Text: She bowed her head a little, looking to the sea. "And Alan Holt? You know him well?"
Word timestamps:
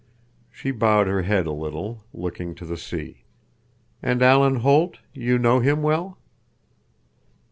She 0.49 0.71
bowed 0.71 1.05
her 1.05 1.21
head 1.21 1.45
a 1.45 1.51
little, 1.51 2.03
looking 2.11 2.55
to 2.55 2.65
the 2.65 2.75
sea. 2.75 3.23
"And 4.01 4.23
Alan 4.23 4.61
Holt? 4.61 4.97
You 5.13 5.37
know 5.37 5.59
him 5.59 5.83
well?" 5.83 6.17